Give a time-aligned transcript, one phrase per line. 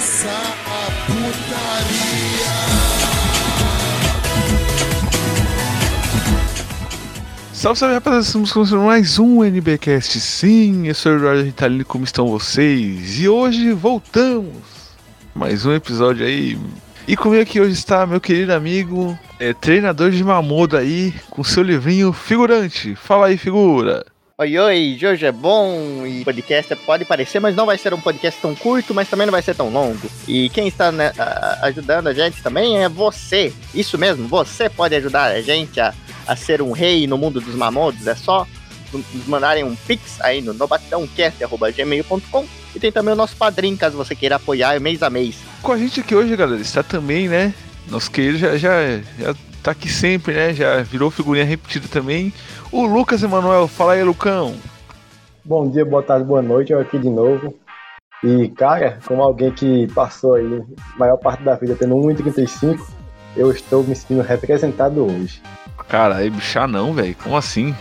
[0.00, 2.50] começar a putaria.
[7.52, 10.18] Salve, salve rapaziada, estamos começando mais um NBcast.
[10.18, 13.20] Sim, eu sou o Eduardo Ritalino, como estão vocês?
[13.20, 14.54] E hoje voltamos.
[15.34, 16.58] Mais um episódio aí.
[17.06, 21.62] E comigo aqui hoje está meu querido amigo, é, treinador de Mamodo aí, com seu
[21.62, 22.94] livrinho Figurante.
[22.94, 24.06] Fala aí, figura.
[24.40, 28.40] Oi, oi, hoje é bom e podcast pode parecer, mas não vai ser um podcast
[28.40, 30.10] tão curto, mas também não vai ser tão longo.
[30.26, 31.12] E quem está né,
[31.60, 33.52] ajudando a gente também é você.
[33.74, 35.92] Isso mesmo, você pode ajudar a gente a,
[36.26, 38.06] a ser um rei no mundo dos mamodos.
[38.06, 38.46] É só
[38.90, 44.14] nos mandarem um pix aí no nobatãocast.gmail.com e tem também o nosso padrinho, caso você
[44.14, 45.36] queira apoiar mês a mês.
[45.60, 47.52] Com a gente aqui hoje, galera, está também, né?
[47.88, 50.52] Nosso querido já, já, já tá aqui sempre, né?
[50.52, 52.32] Já virou figurinha repetida também.
[52.72, 54.54] O Lucas Emanuel, fala aí, Lucão.
[55.44, 57.54] Bom dia, boa tarde, boa noite, eu aqui de novo.
[58.22, 60.62] E, cara, como alguém que passou aí
[60.94, 62.78] a maior parte da vida tendo 1,35,
[63.36, 65.40] eu estou me sentindo representado hoje.
[65.88, 67.16] Cara, aí bichar não, velho.
[67.22, 67.74] Como assim?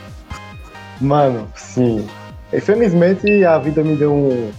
[1.02, 2.08] Mano, sim.
[2.54, 4.52] Infelizmente a vida me deu um,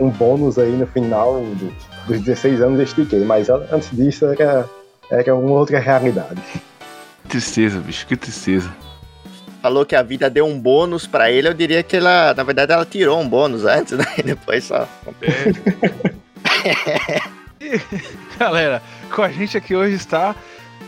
[0.00, 1.72] um bônus aí no final do-
[2.06, 4.68] dos 16 anos eu estiquei, mas an- antes disso era,
[5.10, 6.40] era uma outra realidade.
[7.22, 8.70] Que tristeza, bicho, que tristeza.
[9.62, 12.72] Falou que a vida deu um bônus pra ele, eu diria que ela, na verdade,
[12.72, 14.04] ela tirou um bônus antes, né?
[14.18, 14.86] E depois só.
[17.60, 17.80] E,
[18.38, 20.34] galera, com a gente aqui hoje está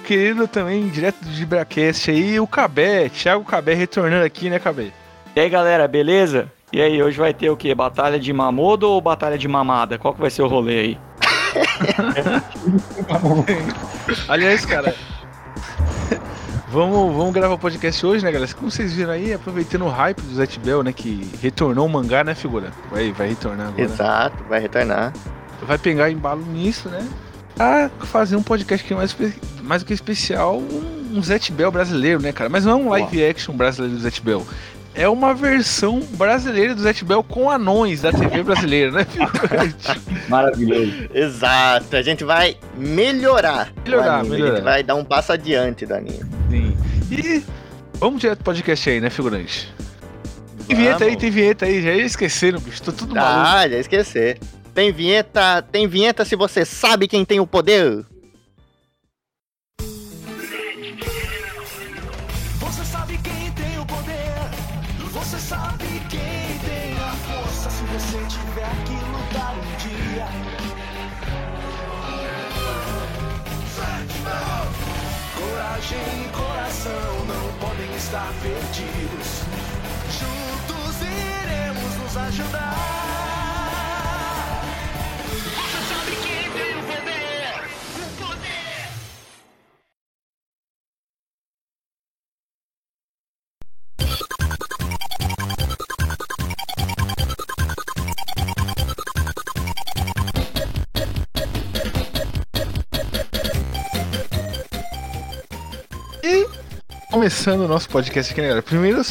[0.04, 4.92] querido também, direto do Gibracast aí, o Cabé, Thiago Cabé retornando aqui, né, Cabé?
[5.34, 6.50] E aí galera, beleza?
[6.72, 7.74] E aí, hoje vai ter o quê?
[7.74, 9.98] Batalha de mamodo ou batalha de mamada?
[9.98, 10.98] Qual que vai ser o rolê aí?
[14.28, 14.94] Aliás, cara,
[16.68, 18.52] vamos, vamos gravar o podcast hoje, né, galera?
[18.54, 22.22] Como vocês viram aí, aproveitando o hype do Zet Bell, né, que retornou o mangá,
[22.22, 22.72] né, figura?
[22.90, 23.82] Vai, vai retornar agora.
[23.82, 25.12] Exato, vai retornar.
[25.62, 27.06] vai pegar embalo nisso, né?
[27.58, 29.16] A fazer um podcast que é mais,
[29.62, 32.50] mais do que especial, um, um Zet Bell brasileiro, né, cara?
[32.50, 34.46] Mas não é um live action brasileiro do Zet Bell.
[34.96, 40.00] É uma versão brasileira do Zet Bell com anões da TV brasileira, né, figurante?
[40.26, 41.08] Maravilhoso.
[41.12, 43.72] Exato, a gente vai melhorar.
[43.84, 44.54] Melhorar, anime, A melhorar.
[44.56, 46.20] gente vai dar um passo adiante anime.
[46.48, 46.76] Sim.
[47.10, 47.42] E
[47.98, 49.70] vamos direto pro podcast aí, né, figurante?
[50.66, 53.48] Tem vinheta aí, tem vinheta aí, já ia esquecendo, bicho, tô tudo maluco.
[53.50, 54.38] Ah, já esquecer.
[54.74, 58.04] Tem vinheta, tem vinheta se você sabe quem tem o poder.
[107.26, 108.62] Começando o nosso podcast aqui, né, galera?
[108.62, 109.02] Primeiro,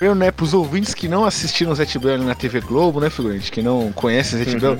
[0.00, 3.10] eu, né, pros ouvintes que não assistiram o Zet Bell ali na TV Globo, né,
[3.10, 3.52] figurante?
[3.52, 4.60] Que não conhecem o Zet Uhum.
[4.60, 4.78] Bell.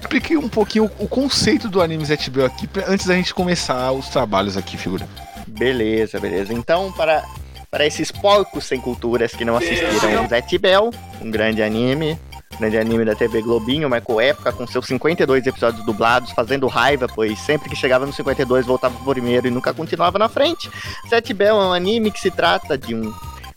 [0.00, 3.32] Expliquei um pouquinho o, o conceito do anime Zet Bell aqui, pra- antes da gente
[3.32, 5.06] começar os trabalhos aqui, figura.
[5.46, 6.52] Beleza, beleza.
[6.52, 7.22] Então, para,
[7.70, 12.18] para esses porcos sem culturas que não assistiram Zet Bell, um grande anime,
[12.58, 17.38] grande anime da TV Globinho, marcou época com seus 52 episódios dublados, fazendo raiva, pois
[17.38, 20.70] sempre que chegava no 52 voltava pro primeiro e nunca continuava na frente.
[21.08, 23.12] Zet Bell é um anime que se trata de um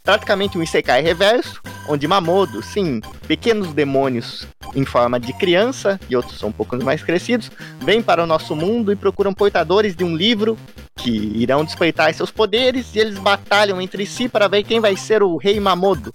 [0.06, 6.38] praticamente um isekai reverso, onde Mamodo, sim, pequenos demônios em forma de criança e outros
[6.38, 7.52] são um pouco mais crescidos,
[7.82, 10.56] vêm para o nosso mundo e procuram portadores de um livro
[10.96, 15.24] que irão despertar seus poderes e eles batalham entre si para ver quem vai ser
[15.24, 16.12] o rei Mamodo.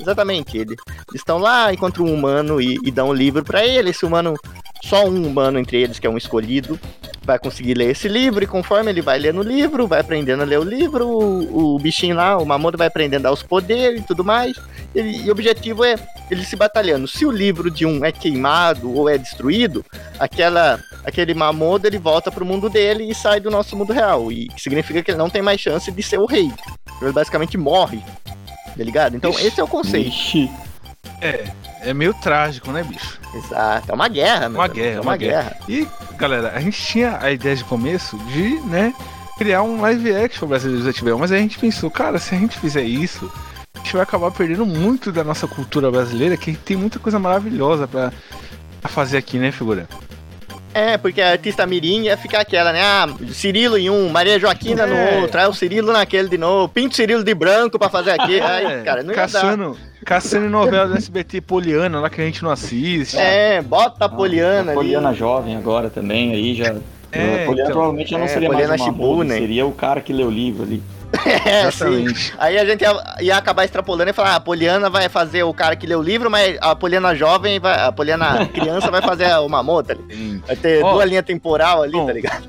[0.00, 0.76] Exatamente, ele-
[1.08, 3.90] eles estão lá, encontram um humano e, e dão um livro para ele.
[3.90, 4.34] Esse humano,
[4.84, 6.80] só um humano entre eles, que é um escolhido,
[7.22, 8.42] vai conseguir ler esse livro.
[8.42, 11.78] E conforme ele vai lendo o livro, vai aprendendo a ler o livro, o, o
[11.78, 14.56] bichinho lá, o Mamodo, vai aprendendo a dar os poderes e tudo mais.
[14.94, 15.96] E o objetivo é
[16.30, 17.06] ele se batalhando.
[17.06, 19.84] Se o livro de um é queimado ou é destruído,
[20.18, 24.30] aquela aquele Mamodo ele volta pro mundo dele e sai do nosso mundo real.
[24.32, 26.50] E significa que ele não tem mais chance de ser o rei.
[27.02, 28.02] Ele basicamente morre.
[28.80, 29.14] Tá ligado?
[29.14, 29.46] Então Ixi.
[29.46, 30.08] esse é o conceito.
[30.08, 30.50] Ixi.
[31.20, 33.20] É, é meio trágico, né, bicho?
[33.34, 33.92] Exato.
[33.92, 35.56] É uma guerra, Uma amigo, guerra, É uma uma guerra.
[35.68, 35.86] E,
[36.16, 38.94] galera, a gente tinha a ideia de começo de, né,
[39.36, 42.58] criar um live action brasileiro do Bell, mas a gente pensou, cara, se a gente
[42.58, 43.30] fizer isso,
[43.74, 47.86] a gente vai acabar perdendo muito da nossa cultura brasileira, que tem muita coisa maravilhosa
[47.86, 48.10] pra
[48.84, 49.86] fazer aqui, né, figura?
[50.72, 52.80] É, porque a artista Mirim ia ficar aquela, né?
[52.80, 54.86] Ah, Cirilo em um, Maria Joaquina É.
[54.86, 58.38] no outro, aí o Cirilo naquele de novo, pinto Cirilo de branco pra fazer aqui.
[58.40, 59.22] Aí, É, cara, não ia dar.
[59.22, 63.18] caçando, caçando em novela do SBT Poliana, lá que a gente não assiste.
[63.18, 64.74] É, bota a Poliana a ali.
[64.74, 66.74] Poliana jovem agora também, aí já.
[67.12, 67.66] É, Poliana então.
[67.72, 69.38] provavelmente já não É, seria Poliana mais uma Shibu, né?
[69.38, 70.80] seria o cara que lê o livro ali.
[71.44, 71.86] É, sim.
[71.86, 72.34] Exatamente.
[72.38, 75.52] Aí a gente ia, ia acabar extrapolando e falar, ah, a Poliana vai fazer o
[75.52, 79.24] cara que lê o livro, mas a Poliana jovem, vai, a Poliana criança vai fazer
[79.24, 79.98] ali.
[80.10, 80.42] Sim.
[80.46, 82.48] Vai ter Ó, duas linhas temporal ali, bom, tá ligado?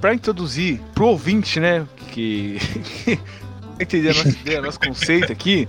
[0.00, 2.58] Pra introduzir pro ouvinte, né, que
[3.78, 5.68] entender ideia, nosso conceito aqui,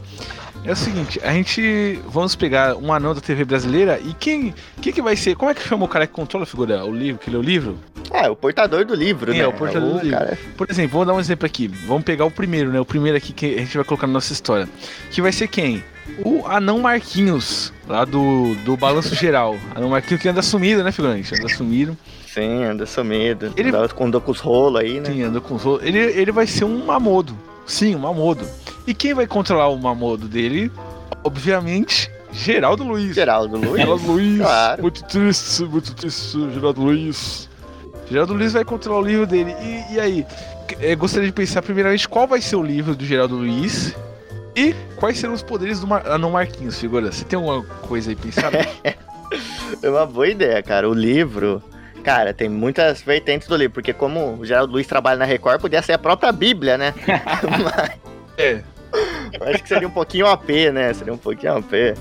[0.64, 4.94] é o seguinte, a gente vamos pegar um anão da TV brasileira e quem, quem
[4.94, 7.20] que vai ser, como é que chama o cara que controla a figura, o livro,
[7.20, 7.78] que lê o livro?
[8.12, 9.48] É, o portador do livro, É, né?
[9.48, 10.18] o portador do livro.
[10.20, 11.68] cara- Por exemplo, vamos dar um exemplo aqui.
[11.68, 12.80] Vamos pegar o primeiro, né?
[12.80, 14.68] O primeiro aqui que a gente vai colocar na nossa história.
[15.10, 15.82] Que vai ser quem?
[16.26, 19.56] O Anão Marquinhos, lá do, do Balanço Geral.
[19.74, 21.34] Anão Marquinhos que anda sumido, né, figurante?
[21.34, 21.98] Anda sumido.
[22.28, 23.54] Sim, anda sumido.
[23.56, 23.72] Ele-.
[23.76, 25.06] Andou com os rolos aí, né?
[25.10, 25.88] Sim, anda com os outros.
[25.88, 27.36] Ele, ele vai ser um Mamodo.
[27.66, 28.46] Sim, um Mamodo.
[28.88, 30.72] E quem vai controlar o Mamodo dele?
[31.24, 33.16] Obviamente, Geraldo Luiz.
[33.16, 33.78] Geraldo Luiz.
[33.82, 34.40] Geraldo Luiz.
[34.40, 34.82] Claro.
[34.82, 37.50] Muito triste, muito triste, Geraldo Luiz.
[38.10, 39.56] Geraldo Luiz vai controlar o livro dele.
[39.62, 40.26] E, e aí?
[40.80, 43.96] eh, gostaria de pensar primeiramente qual vai ser o livro do Geraldo Luiz
[44.56, 47.12] e quais serão os poderes do Mar Anão Marquinhos, figura.
[47.12, 48.58] Você tem alguma coisa aí pensada?
[49.82, 50.90] É uma boa ideia, cara.
[50.90, 51.64] O livro.
[52.04, 55.82] Cara, tem muitas vertentes do livro, porque como o Geraldo Luiz trabalha na Record, podia
[55.82, 56.94] ser a própria Bíblia, né?
[57.64, 57.92] Mas
[58.38, 58.62] é.
[59.34, 60.94] Eu acho que seria um pouquinho AP, né?
[60.94, 61.98] Seria um pouquinho AP.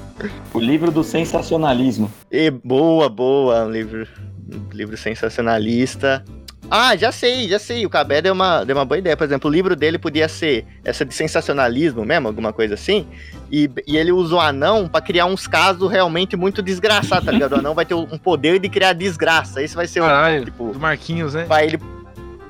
[0.53, 2.11] O livro do sensacionalismo.
[2.31, 4.07] E boa, boa, um livro,
[4.53, 6.25] um livro sensacionalista.
[6.71, 7.85] Ah, já sei, já sei.
[7.85, 9.17] O Cabé deu uma, deu uma boa ideia.
[9.17, 13.07] Por exemplo, o livro dele podia ser essa de sensacionalismo mesmo, alguma coisa assim.
[13.51, 17.53] E, e ele usa o anão pra criar uns casos realmente muito desgraçados, tá ligado?
[17.53, 19.61] O anão vai ter um poder de criar desgraça.
[19.61, 20.05] Esse vai ser o.
[20.05, 21.45] Caralho, tipo, do Marquinhos, né?
[21.45, 21.81] Vai ele.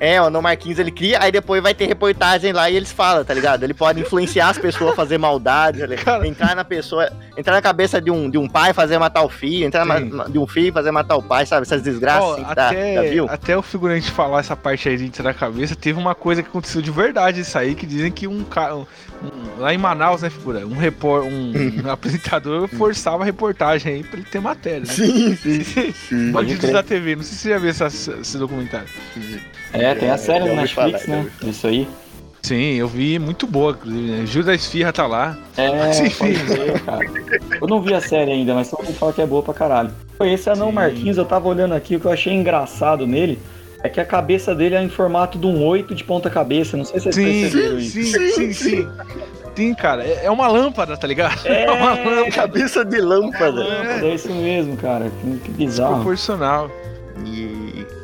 [0.03, 3.23] É, o Anão Marquinhos ele cria, aí depois vai ter reportagem lá e eles falam,
[3.23, 3.61] tá ligado?
[3.61, 6.05] Ele pode influenciar as pessoas a fazer maldade, tá ligado?
[6.05, 6.27] Cara.
[6.27, 7.07] entrar na pessoa,
[7.37, 10.11] entrar na cabeça de um, de um pai fazer matar o filho, entrar na, Sim.
[10.31, 11.61] de um filho e fazer matar o pai, sabe?
[11.67, 13.27] Essas desgraças Ó, assim que tá, até, já viu?
[13.29, 16.49] até o figurante falar essa parte aí de entrar na cabeça, teve uma coisa que
[16.49, 18.75] aconteceu de verdade isso aí, que dizem que um cara.
[18.75, 18.85] um-
[19.59, 20.65] lá em Manaus, né, figura?
[20.65, 21.53] Um, repor, um,
[21.85, 24.79] um apresentador forçava a reportagem aí pra ele ter matéria.
[24.79, 24.85] Né?
[24.87, 25.61] Sim, sim,
[25.93, 26.31] sim.
[26.31, 27.85] Pode Bandidos da TV, não sei se você já viu essa-
[28.19, 28.87] esse documentário.
[29.73, 31.31] É, tem a série já no Netflix, falar, né?
[31.43, 31.87] Isso aí.
[32.43, 34.11] Sim, eu vi, muito boa, inclusive.
[34.11, 34.25] Né?
[34.25, 35.37] Gil da Esfirra tá lá.
[35.57, 36.09] É, Sim.
[36.09, 36.99] pode ver, cara.
[37.61, 39.91] Eu não vi a série ainda, mas todo mundo fala que é boa pra caralho.
[40.17, 40.73] Pô, Esse anão Sim.
[40.73, 43.37] Marquinhos, eu tava olhando aqui, o que eu achei engraçado nele
[43.83, 46.75] é que a cabeça dele é em formato de um oito de ponta cabeça.
[46.77, 48.17] Não sei se vocês Sim, perceberam sim, isso.
[48.17, 48.87] sim, sim, sim.
[49.55, 51.45] Sim, cara, é é uma lâmpada, tá ligado?
[51.45, 53.51] É, uma lâmpada Cabeça de lâmpada.
[53.51, 55.11] lâmpada, é isso mesmo, cara.
[55.21, 55.95] Que, que bizarro.
[55.95, 56.71] proporcional.
[57.25, 57.60] E,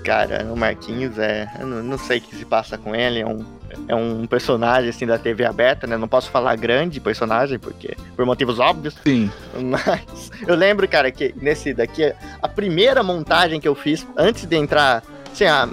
[0.07, 1.49] cara, o Marquinhos é.
[1.59, 3.19] Eu não, não sei o que se passa com ele.
[3.19, 3.45] É um,
[3.89, 5.97] é um personagem assim da TV aberta, né?
[5.97, 7.93] Não posso falar grande personagem, porque.
[8.15, 8.95] Por motivos óbvios.
[9.03, 9.29] Sim.
[9.59, 14.55] Mas eu lembro, cara, que nesse daqui, a primeira montagem que eu fiz antes de
[14.55, 15.03] entrar.
[15.37, 15.69] Assim, a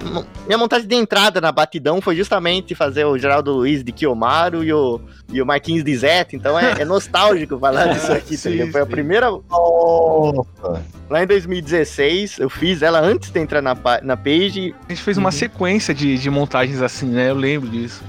[0.47, 4.71] minha montagem de entrada na batidão foi justamente fazer o Geraldo Luiz de Kiyomaru e
[4.73, 5.01] o,
[5.33, 6.37] e o Marquinhos de Zete.
[6.37, 8.73] Então é, é nostálgico falar disso aqui, tá Sim, ligado?
[8.73, 9.31] Foi a primeira.
[9.31, 10.83] Nossa.
[11.09, 14.75] Lá em 2016, eu fiz ela antes de entrar na, na page.
[14.87, 17.31] A gente fez uma sequência de, de montagens assim, né?
[17.31, 18.03] Eu lembro disso.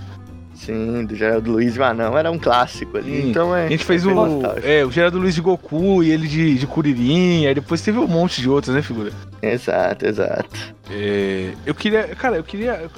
[0.56, 3.22] Sim, do Geraldo Luiz e o Anão, era um clássico ali.
[3.22, 3.30] Sim.
[3.30, 3.66] Então é.
[3.66, 4.42] A gente fez é o.
[4.64, 8.08] É, o Gerardo Luiz de Goku e ele de, de Kuririn, aí depois teve um
[8.08, 9.12] monte de outros, né, figura?
[9.42, 10.76] Exato, exato.
[10.90, 12.08] É, eu queria.
[12.16, 12.90] Cara, eu queria.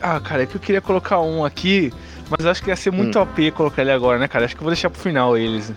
[0.00, 1.92] Ah, cara, é que eu queria colocar um aqui,
[2.30, 3.22] mas acho que ia ser muito Hum.
[3.22, 4.44] OP colocar ele agora, né, cara?
[4.44, 5.72] Acho que eu vou deixar pro final eles.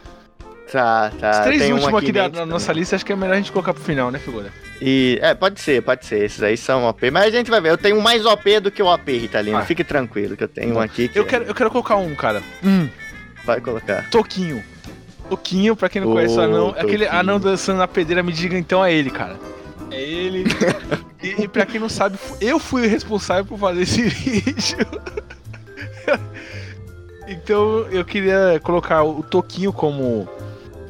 [0.72, 1.32] Tá, tá.
[1.32, 3.38] Os três tem um últimos aqui da, na nossa lista, acho que é melhor a
[3.38, 4.51] gente colocar pro final, né, figura?
[4.82, 6.24] E, é, pode ser, pode ser.
[6.24, 7.12] Esses aí são OP.
[7.12, 7.70] Mas a gente vai ver.
[7.72, 9.58] Eu tenho um mais OP do que o OP, Ritalino.
[9.58, 9.66] Ah.
[9.66, 12.42] Fique tranquilo, que eu tenho um aqui que Eu quero, eu quero colocar um, cara.
[12.63, 12.88] Hum,
[13.44, 14.10] vai colocar.
[14.10, 14.63] Toquinho.
[15.30, 17.20] Toquinho, pra quem não Ô, conhece o anão, aquele Toquinho.
[17.20, 19.38] anão dançando na pedreira, me diga então é ele, cara.
[19.92, 20.46] É ele.
[21.22, 24.88] e, e pra quem não sabe, eu fui o responsável por fazer esse vídeo.
[27.28, 30.28] então eu queria colocar o Toquinho como,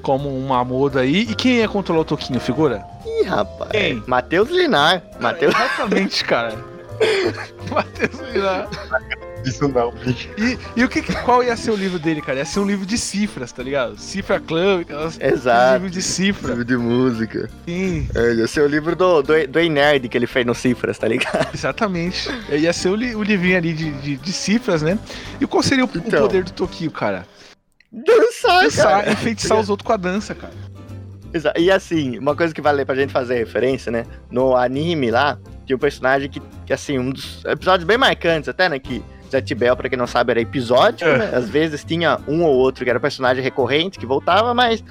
[0.01, 1.22] como um mamodo aí.
[1.22, 2.84] E quem ia controlar o Toquinho, figura?
[3.05, 3.72] Ih, rapaz.
[3.72, 4.03] Quem?
[4.08, 5.01] Matheus Linar.
[5.20, 5.53] Matheus.
[5.55, 6.55] Exatamente, cara.
[7.72, 8.70] Matheus Vilar.
[9.43, 10.29] Isso não, bicho.
[10.38, 12.38] E, e o que, qual ia ser o livro dele, cara?
[12.38, 13.98] Ia ser um livro de cifras, tá ligado?
[13.98, 15.20] Cifra Club, aquelas.
[15.20, 15.74] Exato.
[15.74, 16.50] Livro de cifra.
[16.50, 17.50] Livro de música.
[17.67, 20.53] Sim, É, ia ser o livro do, do, do Ei Nerd que ele fez no
[20.53, 21.48] Cifras, tá ligado?
[21.55, 22.29] exatamente.
[22.51, 25.00] Ia ser o, li- o livrinho ali de, de, de cifras, né?
[25.39, 26.22] E qual seria o, o Então.
[26.22, 27.25] poder do Toquinho, cara?
[27.91, 29.12] Dançar, Dançar, cara.
[29.12, 30.53] enfeitiçar os outros com a dança, cara.
[31.57, 34.05] E assim, uma coisa que vale pra gente fazer referência, né?
[34.29, 38.67] No anime lá, tinha um personagem que, que assim, um dos episódios bem marcantes até,
[38.67, 38.77] né?
[38.79, 41.17] Que Zet Bell, pra quem não sabe, era episódico, É.
[41.17, 41.31] né?
[41.33, 44.83] Às vezes tinha um ou outro que era personagem recorrente que voltava, mas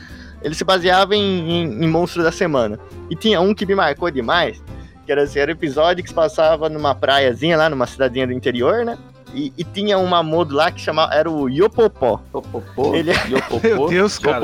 [0.42, 2.78] ele se baseava em, em, em monstro da semana.
[3.10, 4.62] E tinha um que me marcou demais,
[5.04, 8.32] que era, assim, era um episódio que se passava numa praiazinha lá, numa cidadezinha do
[8.32, 8.96] interior, né?
[9.34, 12.20] E, e tinha um mamudo lá que chamava, era o Yopopó.
[12.94, 14.40] Ele- Yopopô, Meu Deus, cara.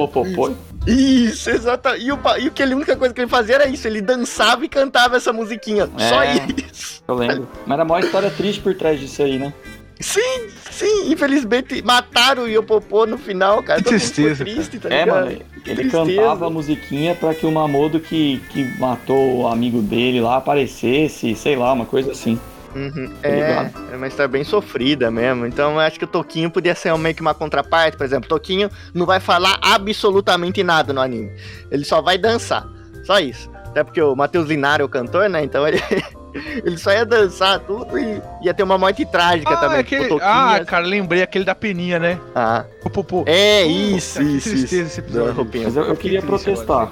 [0.87, 2.05] Isso, exatamente.
[2.05, 4.65] E, o, e que ele, a única coisa que ele fazia era isso, ele dançava
[4.65, 5.89] e cantava essa musiquinha.
[5.99, 6.47] Só É.
[6.73, 7.03] isso.
[7.09, 7.49] Eu lembro.
[7.67, 9.53] Mas era a maior história triste por trás disso aí, né?
[9.99, 13.79] Sim, sim, infelizmente mataram o Yopopô no final, cara.
[13.83, 15.91] Que Todo mundo ficou tristeza, triste, tá É, mano, ele Tristeza.
[16.05, 21.35] cantava a musiquinha pra que o Mamodo que, que matou o amigo dele lá aparecesse,
[21.35, 22.39] sei lá, uma coisa assim.
[22.77, 25.47] Uhum, Tá É, é uma história bem sofrida mesmo.
[25.47, 27.97] Então eu acho que o Toquinho podia ser meio que uma contraparte.
[27.97, 31.33] Por exemplo, Toquinho não vai falar absolutamente nada no anime.
[31.71, 32.67] Ele só vai dançar.
[33.05, 33.51] Só isso.
[33.67, 35.43] Até porque o Matheus Linaro é o cantor, né?
[35.45, 35.81] Então ele,
[36.65, 39.79] ele só ia dançar tudo e ia ter uma morte trágica Ah, também.
[39.81, 40.07] aquele...
[40.07, 42.19] O Toquinho ah, cara, lembrei aquele da peninha, né?
[42.35, 43.25] Ah, Pô, pô, pô.
[43.27, 44.91] é Puta, isso, que isso, tristeza isso.
[44.93, 45.49] esse episódio.
[45.65, 46.91] Mas eu, eu queria protestar.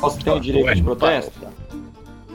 [0.00, 1.32] Posso ter o direito de protesto?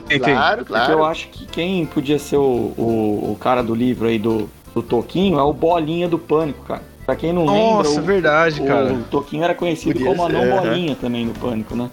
[0.06, 0.34] Tem, tem.
[0.34, 1.04] Claro, Porque eu claro.
[1.04, 5.38] acho que quem podia ser o, o, o cara do livro aí do, do Toquinho
[5.38, 6.82] é o Bolinha do Pânico, cara.
[7.06, 8.94] Pra quem não Nossa, lembra, o, verdade, o, cara.
[9.10, 10.60] Toquinho era conhecido Podia como Anão aham.
[10.62, 11.90] Bolinha também no Pânico, né?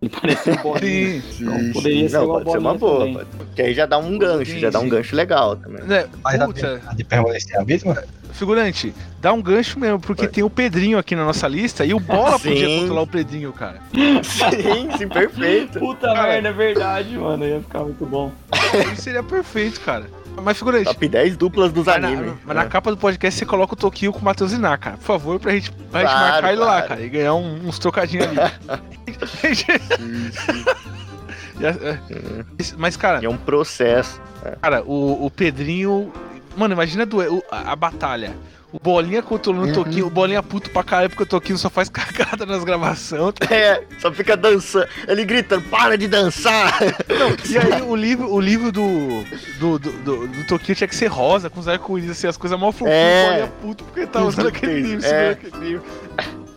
[0.00, 1.22] Ele parecia um Bolinha.
[1.22, 1.22] Sim.
[1.44, 2.98] Então, poderia ser Não, pode ser uma boa.
[2.98, 3.14] também.
[3.14, 4.88] pode- Porque aí já dá um gancho, Sim, já dá um sim.
[4.88, 5.84] gancho legal também.
[5.84, 8.02] Né, Mas a puta, de, a de permanecer a mesma?
[8.32, 12.00] Figurante, dá um gancho mesmo, porque tem o Pedrinho aqui na nossa lista e o
[12.00, 12.48] Bola Sim.
[12.50, 13.80] podia controlar o Pedrinho, cara.
[13.92, 15.78] Sim, sim, perfeito.
[15.78, 16.22] Puta Cara.
[16.28, 17.44] merda, é verdade, mano.
[17.44, 18.32] Ia ficar muito bom.
[18.92, 20.06] Isso seria perfeito, cara.
[20.42, 22.32] Mas, figurante, Top 10 duplas dos mas na, animes.
[22.46, 22.68] mas na né?
[22.70, 24.96] capa do podcast você coloca o Toquinho com o Matheus Iná, cara.
[24.96, 26.88] Por favor, pra gente, pra gente Claro, marcar ele lá, claro.
[26.88, 28.38] cara, e ganhar um- uns trocadinhos ali.
[31.60, 31.98] E, é,
[32.76, 34.20] Mas, cara, É um processo.
[34.60, 36.12] cara, o, o Pedrinho.
[36.56, 37.06] Mano, imagina
[37.50, 38.34] a, a, batalha.
[38.72, 41.88] O Bolinha controlando o Toquinho, o Bolinha puto pra caralho porque o Toquinho só faz
[41.90, 43.34] cagada nas gravações.
[43.50, 44.88] É, só fica dançando.
[45.06, 46.78] Ele gritando, para de dançar!
[47.48, 49.24] E aí o livro, o livro do,
[49.58, 52.58] do, do, do, do Toquinho tinha que ser rosa, com os arco-íris, assim, as coisas
[52.58, 53.24] mal fofinhas, É.
[53.24, 55.30] o Bolinha puto porque ele tá usando aquele livro, É.
[55.30, 55.84] aquele livro.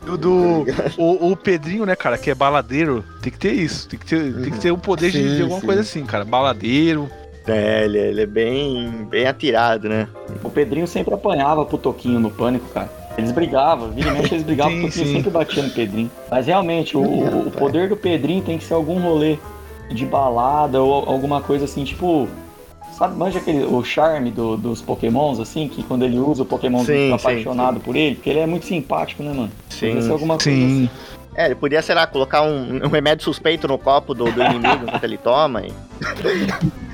[0.07, 0.65] O do.
[0.97, 3.89] O, o Pedrinho, né, cara, que é baladeiro, tem que ter isso.
[3.89, 5.65] Tem que ter, tem que ter o poder de, Sim, de alguma sim.
[5.65, 6.23] coisa assim, cara.
[6.23, 7.09] Baladeiro.
[7.47, 10.07] É, ele, ele é bem, bem atirado, né?
[10.43, 12.89] O Pedrinho sempre apanhava pro Toquinho no Pânico, cara.
[13.17, 15.13] Eles brigavam, vira e mexe eles brigavam, Sim, o Toquinho sim.
[15.13, 16.11] sempre batia no Pedrinho.
[16.29, 19.37] Mas realmente, o, o- o poder do Pedrinho tem que ser algum rolê
[19.89, 22.27] de balada ou alguma coisa assim, tipo.
[22.97, 26.79] Sabe, manja aquele, o charme do- dos pokémons, assim, que quando ele usa o pokémon
[26.79, 29.51] Sim, fica sim, apaixonado por ele, porque ele é muito simpático, né, mano?
[29.69, 30.11] Podia ser Sim.
[30.11, 30.89] alguma coisa Sim.
[31.35, 34.85] É, ele podia, sei lá, colocar um, um remédio suspeito no copo do, do inimigo
[34.85, 35.61] enquanto ele toma.
[35.63, 35.73] E...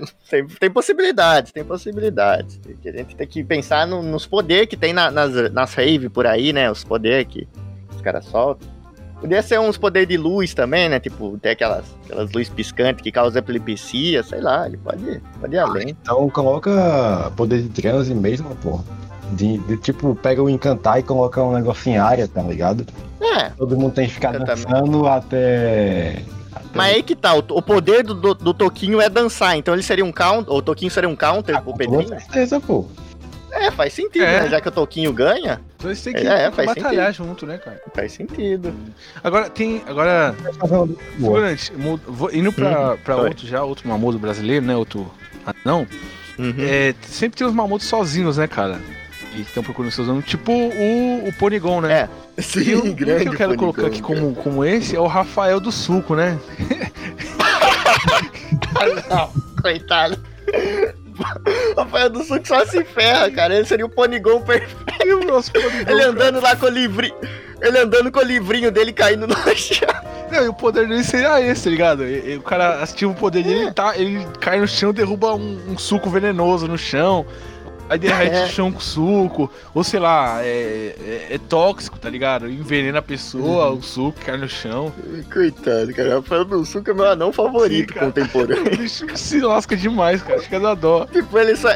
[0.30, 2.60] tem, tem possibilidades, tem possibilidades.
[2.84, 6.26] A gente tem que pensar no- nos poderes que tem na- nas, nas rave por
[6.26, 6.70] aí, né?
[6.70, 7.46] Os poderes que
[7.94, 8.68] os caras soltam.
[9.20, 10.98] Podia ser uns poderes de luz também, né?
[10.98, 15.58] Tipo, ter aquelas, aquelas luzes piscantes que causam epilepsia, sei lá, ele pode, pode ir
[15.60, 15.90] além.
[16.02, 18.80] Então coloca poder de transe mesmo, pô.
[19.30, 22.84] De, de, tipo, pega o encantar e coloca um negócio em área, tá ligado?
[23.20, 26.20] É, Todo mundo tem que ficar dançando até.
[26.54, 29.74] Até- mas aí que tá, o, o poder do, do, do Toquinho é dançar, então
[29.74, 32.08] ele seria um counter, o Toquinho seria um counter pro Com Pedrinho?
[32.08, 32.86] certeza, pô.
[33.54, 34.40] É, faz sentido, É.
[34.44, 34.48] né?
[34.48, 37.44] Já que o Toquinho ganha, Então eles têm que, É, tem que faz batalhar junto,
[37.46, 37.80] né, cara?
[37.94, 38.72] faz sentido.
[39.22, 39.82] Agora, tem.
[39.86, 40.34] Agora,
[41.16, 41.72] figurante,
[42.32, 43.28] indo pra, pra Oi.
[43.28, 44.74] outro já, outro mamudo brasileiro, né?
[44.74, 45.10] Outro.
[45.64, 45.86] Não.
[46.38, 46.54] Uhum.
[46.58, 48.80] É, sempre tem os mamudos sozinhos, né, cara?
[49.32, 50.26] Que estão procurando seus nomes.
[50.26, 52.08] Tipo o, o Ponigon, né?
[52.36, 52.42] É.
[52.42, 54.14] Sim, E o um que grande eu quero colocar aqui cara.
[54.20, 56.38] como, como esse é o Rafael do Suco, né?
[59.08, 60.18] Não, coitado.
[61.76, 63.54] Rafael do Suco só se ferra, cara.
[63.54, 64.82] Ele seria o Ponigon perfeito.
[65.04, 67.14] E o nosso Ponigon, Ele andando lá com o livrinho.
[67.60, 69.88] Ele andando com o livrinho dele caindo no chão.
[70.30, 72.04] Não, e o poder dele seria esse, tá ligado?
[72.06, 75.34] E- e o cara ativa o poder dele, ele, tá, ele cai no chão, derruba
[75.34, 77.26] um, um suco venenoso no chão.
[77.92, 78.48] Aí derrete É.
[78.48, 79.50] chão com suco.
[79.74, 80.94] Ou sei lá, é,
[81.30, 82.48] é- é tóxico, tá ligado?
[82.48, 83.78] Envenena a pessoa, Uhum.
[83.78, 84.90] o suco cai no chão.
[85.30, 86.14] Coitado, cara.
[86.16, 88.62] Rafael do Suco é meu anão favorito Sim, contemporâneo.
[88.72, 90.40] O bicho se lasca demais, cara.
[90.40, 91.04] Fica da dó.
[91.12, 91.68] tipo, ele só.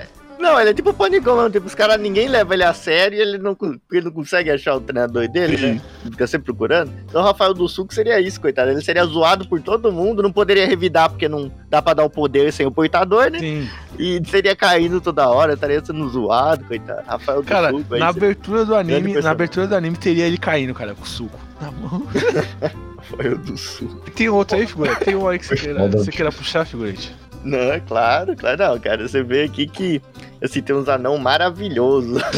[0.47, 1.50] Não, ele é tipo panicão mesmo.
[1.50, 3.57] Tipo, os caras, ninguém leva ele a sério e ele não,
[3.91, 5.83] ele não consegue achar o treinador dele, né?
[6.05, 6.93] Fica sempre procurando.
[7.05, 8.71] Então o Rafael do Sul que seria isso, coitado.
[8.71, 12.11] Ele seria zoado por todo mundo, não poderia revidar porque não dá pra dar o
[12.11, 13.41] poder sem o portador, né?
[13.41, 13.69] Sim.
[13.99, 17.03] E seria caindo toda hora, estaria sendo zoado, coitado.
[17.09, 20.38] Rafael do Cara, Sul, vai na abertura do anime, na abertura do anime teria ele
[20.38, 22.07] caindo, cara, com suco na mão.
[22.97, 24.00] Rafael do Sul.
[24.15, 24.95] Tem outro aí, figura?
[24.97, 27.12] Tem um aí que você queira, você queira puxar, figurante?
[27.45, 29.07] Não, é claro, claro não, cara.
[29.07, 30.02] Você vê aqui que,
[30.43, 32.21] assim, tem uns anão maravilhosos.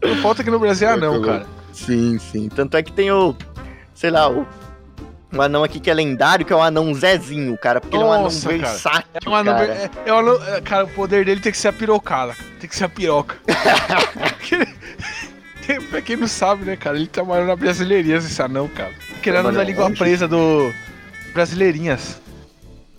[0.00, 1.44] Oh, não falta aqui no Brasil anão, cara.
[1.72, 2.48] Sim, sim.
[2.48, 3.34] Tanto é que tem o,
[3.94, 4.46] sei lá, o,
[5.32, 7.80] um anão aqui que é lendário, que é o anão Zezinho, cara.
[7.80, 8.72] Porque Nossa, ele é um anão cara.
[8.72, 9.72] versátil, É um anão, cara.
[9.74, 12.34] é, é um anão- é, cara, o poder dele tem que ser a pirocada.
[12.60, 13.36] Tem que ser a piroca.
[15.90, 18.92] Pra quem não sabe, né, cara, ele trabalhou na Brasileirinhas, esse anão, cara.
[19.22, 20.72] Que ele é anão da língua presa do
[21.34, 22.20] Brasileirinhas.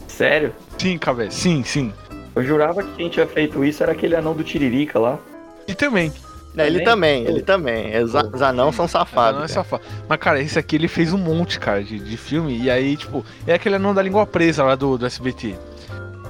[0.08, 0.54] Sério?
[0.80, 1.94] Sim, cabé, sim, sim.
[2.36, 5.20] Eu jurava que quem tinha feito isso era aquele anão do Tiririca lá.
[5.68, 6.12] E também.
[6.54, 7.96] Não, ele também, ele também.
[8.02, 9.38] Os, os anãos são Não safados.
[9.38, 9.48] é cara.
[9.50, 9.84] safado.
[10.08, 12.58] Mas, cara, esse aqui ele fez um monte, cara, de, de filme.
[12.58, 15.56] E aí, tipo, é aquele anão da língua presa lá do, do SBT.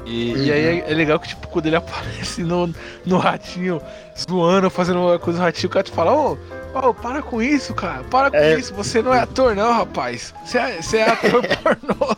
[0.06, 2.74] E, e aí é, é legal que, tipo, quando ele aparece no,
[3.06, 3.80] no ratinho,
[4.20, 6.38] zoando, fazendo uma coisa do ratinho, o cara te fala, ô,
[6.74, 8.56] ô, para com isso, cara, para com É.
[8.58, 10.34] isso, você não é ator, não, rapaz.
[10.44, 12.16] Você é, você é ator pornô.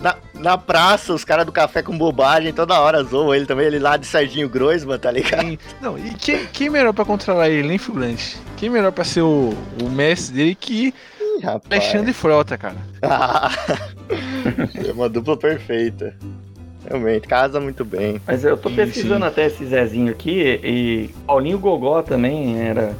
[0.00, 3.66] Na, na praça, os caras do café com bobagem toda hora zoam ele também.
[3.66, 5.40] Ele lá de Serginho Groisman, tá ligado?
[5.40, 8.36] Quem- não, e quem, quem melhor pra controlar ele, hein, figurante?
[8.56, 11.82] Quem melhor pra ser o, o mestre dele que Ih, rapaz.
[11.82, 12.76] Alexandre Frota, cara.
[13.02, 13.50] Ah,
[14.88, 16.14] é uma dupla perfeita.
[16.88, 18.20] Realmente, casa muito bem.
[18.26, 19.30] Mas eu tô Sim, pesquisando sim.
[19.30, 22.94] até esse Zezinho aqui e Paulinho Gogó também era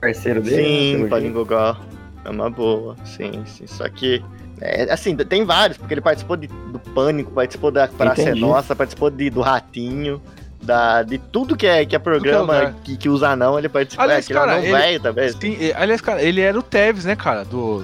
[0.00, 0.56] parceiro dele.
[0.98, 1.32] né, Sim, Paulinho.
[1.32, 1.76] Gogó.
[2.24, 3.66] É uma boa, sim, sim.
[3.66, 4.22] Só que,
[4.60, 8.40] é, assim, tem vários, porque ele participou de- do Pânico, participou da Praça é Entendi.
[8.40, 10.20] Nossa, participou de, do Ratinho,
[10.62, 12.74] da, de tudo que é, que é programa lugar.
[12.84, 14.04] que, que usa não, ele participou.
[14.04, 16.62] Aliás, é, aquele cara, anão ele- velho também, Sim, e- aliás, cara, ele era o
[16.62, 17.82] Tevez, né, cara, do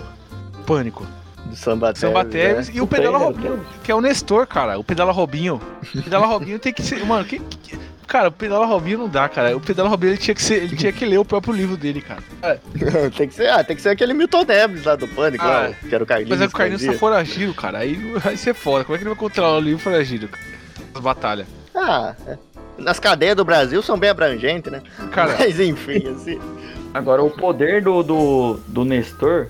[0.67, 1.07] Pânico.
[1.47, 2.01] do Samba Teves.
[2.01, 2.31] Samba né?
[2.31, 4.79] Tevez e o Pedala Tem, Robinho, que é o Nestor, cara.
[4.79, 5.61] O Pedala Robinho.
[5.95, 7.03] O Pedala Robinho tem que ser.
[7.07, 9.57] Mano, que, que- cara, o Pedala Robinho não dá, cara.
[9.57, 10.63] O Pedala Robinho ele tinha que ser.
[10.63, 12.23] Ele tinha que ler o próprio livro dele, cara.
[13.17, 15.73] tem, que ser, ah, tem que ser aquele Milton Neves lá do Pânico, Ah, lá,
[15.89, 16.31] que era o Carlinhos.
[16.31, 17.79] Mas é que o Carlinhos tá foragido, cara.
[17.79, 18.85] Aí vai ser foda.
[18.85, 20.29] Como é que ele vai controlar o livro foragido?
[20.29, 20.43] cara?
[20.95, 21.47] As batalhas.
[21.75, 22.37] Ah, é.
[22.79, 24.83] nas cadeias do Brasil são bem abrangentes, né?
[25.13, 26.41] Cara, Mas enfim, assim.
[26.95, 29.49] Agora, o poder do, do, do Nestor,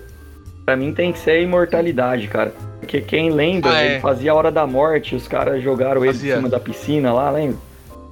[0.65, 2.53] pra mim tem que ser a imortalidade, cara.
[2.81, 3.91] Porque quem lembra, Ah, é.
[3.93, 6.33] ele fazia a hora da morte, os caras jogaram ele Fazia.
[6.33, 7.57] de cima da piscina lá, lembra?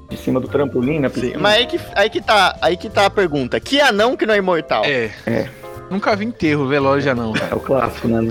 [0.10, 1.40] De cima do trampolim na Sim, piscina.
[1.40, 3.60] mas aí que, aí, que tá, aí que tá a pergunta.
[3.60, 4.84] Que anão que não é imortal?
[4.86, 5.12] é.
[5.26, 5.50] É.
[5.90, 7.32] Nunca vi enterro, velório já não.
[7.36, 8.28] É o clássico, né?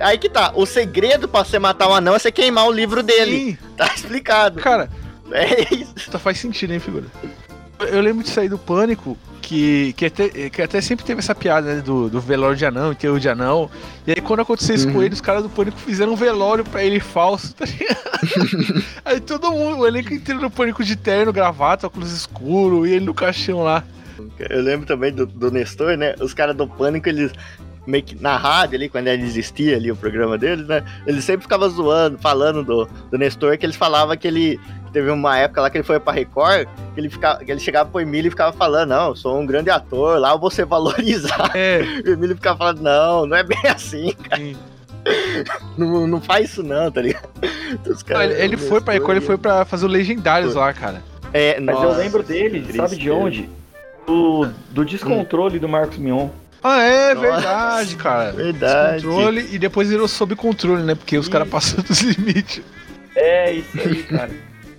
[0.00, 0.52] Aí que tá.
[0.54, 3.36] O segredo pra você matar o anão é você queimar o livro dele.
[3.36, 4.60] Sim, Tá explicado.
[4.60, 4.88] cara,
[5.32, 6.10] É isso.
[6.10, 7.04] Tá, faz sentido, hein, figura?
[7.80, 9.16] Eu lembro de sair do Pânico,
[9.50, 12.92] que, que, até, que até sempre teve essa piada, né, do, do velório de anão,
[12.92, 13.68] enterro de anão.
[14.06, 15.02] E aí quando aconteceu isso com Uhum.
[15.02, 18.84] ele, os caras do Pânico fizeram um velório pra ele falso, tá ligado?
[19.04, 23.04] aí todo mundo, o elenco inteiro do Pânico de terno, gravata, óculos escuro, e ele
[23.04, 23.82] no caixão lá.
[24.38, 26.14] Eu lembro também do, do Nestor, né?
[26.20, 27.32] Os caras do Pânico, eles
[27.86, 30.84] meio que na rádio ali, quando ele existia ali o programa deles, né?
[31.06, 34.60] Eles sempre ficavam zoando, falando do, do Nestor, que eles falavam que ele.
[34.92, 37.88] Teve uma época lá que ele foi pra Record, que ele, ficava, que ele chegava
[37.88, 40.64] pro Emílio e ficava falando, não, eu sou um grande ator, lá eu vou ser
[40.66, 41.50] valorizado.
[41.56, 44.56] É, E o Emílio ficava falando, não, não é bem assim, sim.
[45.78, 47.28] não, não faz isso não, tá ligado?
[47.86, 50.72] Os Não, caras- ele, ele foi pra Record, ele foi pra fazer o Legendários lá,
[50.72, 51.02] cara.
[51.32, 53.48] É, Mas nossa, eu lembro dele, que sabe de onde?
[54.06, 56.28] Do, do descontrole do Marcos Mion.
[56.62, 58.32] Ah, é Nossa, verdade, cara.
[58.32, 59.04] Verdade.
[59.06, 60.94] Controle e depois virou sob controle, né?
[60.94, 62.62] Porque os caras passaram dos limites.
[63.14, 64.30] É, isso aí, cara.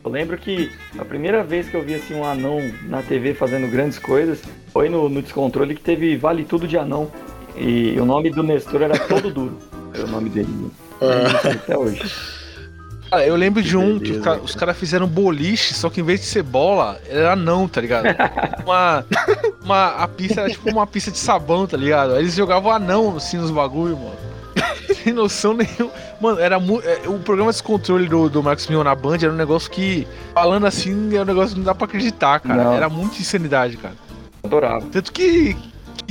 [0.03, 3.67] Eu lembro que a primeira vez que eu vi assim um anão na TV fazendo
[3.69, 4.39] grandes coisas
[4.73, 7.11] foi no, no descontrole que teve Vale Tudo de Anão.
[7.55, 9.57] E o nome do Nestor era Todo Duro.
[9.93, 10.71] Era o nome dele.
[11.01, 11.49] Ah.
[11.49, 12.01] Até hoje.
[13.11, 14.43] Cara, eu lembro de um que beleza, os ca- cara.
[14.43, 18.05] os caras fizeram boliche, só que em vez de ser bola, era não, tá ligado?
[18.63, 19.05] Uma,
[19.63, 22.13] uma, a pista era tipo uma pista de sabão, tá ligado?
[22.13, 24.15] Aí eles jogavam anão assim nos bagulho, mano.
[25.03, 25.91] Sem noção nenhuma.
[26.19, 26.85] Mano, era muito.
[27.09, 31.15] O programa Descontrole do, do Marcos Mion na Band era um negócio que, falando assim,
[31.15, 32.63] é um negócio que não dá pra acreditar, cara.
[32.63, 32.73] Não.
[32.73, 33.95] Era muita insanidade, cara.
[34.43, 34.85] Adorava.
[34.91, 35.55] Tanto que,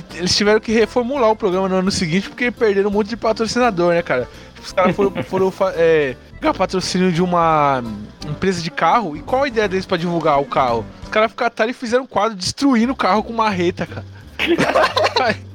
[0.08, 3.16] que eles tiveram que reformular o programa no ano seguinte porque perderam um monte de
[3.16, 4.28] patrocinador, né, cara?
[4.54, 7.82] Tipo, Os caras foram, foram é, pegar patrocínio de uma
[8.28, 9.16] empresa de carro.
[9.16, 10.84] E qual a ideia deles pra divulgar o carro?
[11.02, 14.04] Os caras ficaram e fizeram um quadro destruindo o carro com marreta, cara.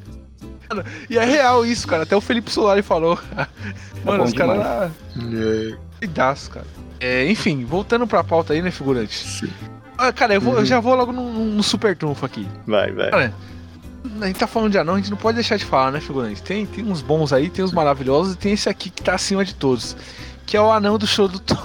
[0.69, 2.03] Mano, e é real isso, cara.
[2.03, 3.19] Até o Felipe Solari falou.
[4.03, 4.91] Mano, bom os caras.
[5.15, 5.71] demais.
[5.71, 5.77] É.
[6.01, 6.65] Doidaço, cara.
[6.99, 9.51] É, enfim, voltando pra pauta aí, né, figurante?
[9.97, 10.65] Ah, cara, eu, vou- eu Uhum.
[10.65, 12.47] já vou logo no, no super trunfo aqui.
[12.67, 13.09] Vai, vai.
[13.09, 13.33] Cara,
[14.21, 16.41] a gente tá falando de anão, a gente não pode deixar de falar, né, figurante?
[16.41, 19.43] Tem, tem uns bons aí, tem uns maravilhosos e tem esse aqui que tá acima
[19.43, 19.95] de todos.
[20.45, 21.57] Que é o anão do show do Tom.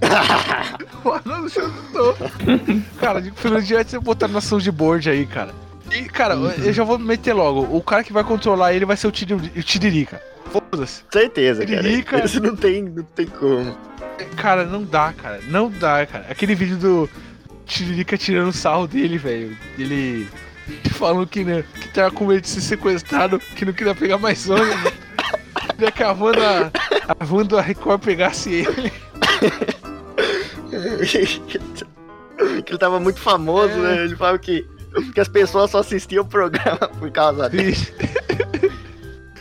[1.04, 2.14] o anão do show do Tom.
[3.00, 5.54] cara, de figurante você botar na de board aí, cara.
[5.92, 7.60] E, cara, eu já vou meter logo.
[7.76, 10.20] O cara que vai controlar ele vai ser o Tiriri- o Tiririca.
[10.50, 11.02] Foda-se.
[11.10, 11.82] Certeza, cara.
[11.82, 12.24] Tiririca.
[12.24, 13.76] Isso não tem, não tem como.
[14.36, 15.40] Cara, não dá, cara.
[15.48, 16.26] Não dá, cara.
[16.28, 17.10] Aquele vídeo do
[17.64, 19.56] Tiririca tirando sarro dele, velho.
[19.78, 20.28] Ele
[20.92, 24.48] falando que, né, que tava com medo de ser sequestrado, que não queria pegar mais
[24.48, 24.92] ônibus.
[25.76, 26.72] Queria que a Wanda,
[27.08, 28.90] a Wanda Record pegasse ele.
[32.64, 33.76] que ele tava muito famoso, É.
[33.96, 34.04] né?
[34.04, 34.66] Ele falava que,
[35.14, 37.76] que as pessoas só assistiam o programa por causa dele.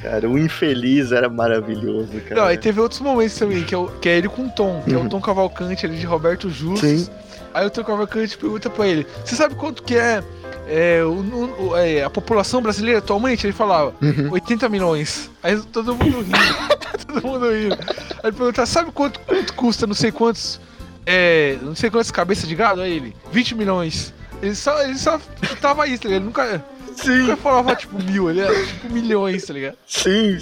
[0.02, 2.42] Cara, o infeliz era maravilhoso, cara.
[2.42, 4.84] Não, aí teve outros momentos também, que é, o- que é ele com o Tom,
[4.86, 6.82] que é o Tom Cavalcante ali de Roberto Justus.
[6.82, 7.10] Sim.
[7.54, 10.22] Aí o Tom Cavalcante pergunta pra ele: Você sabe quanto que é,
[10.68, 13.48] é, o- o- é, a população brasileira atualmente?
[13.48, 14.32] Ele falava: Uhum.
[14.32, 15.32] 80 milhões.
[15.42, 16.38] Aí todo mundo rindo.
[17.08, 17.74] todo mundo rindo.
[17.76, 20.60] Aí ele pergunta: Sabe quanto, quanto custa não sei quantos.
[21.04, 22.82] É, não sei quantas cabeças de gado?
[22.82, 24.14] Aí ele: 20 milhões.
[24.42, 26.22] Ele só, ele só chutava isso, tá ligado?
[26.22, 29.78] Ele nunca, Sim, nunca falava tipo mil, ele era tipo milhões, tá ligado?
[29.88, 30.38] sim.